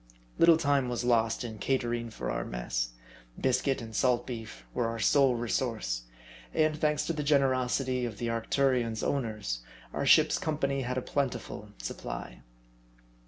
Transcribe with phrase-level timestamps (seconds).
[0.39, 2.93] Little time was lost in catering for our mess.
[3.39, 6.05] Biscuit and salt beef were our sole resource;
[6.55, 9.59] and, thanks to the generosity of the Aicturion's owners,
[9.93, 12.41] our ship's company had a plentiful supply.